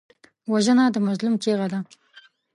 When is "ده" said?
1.71-1.79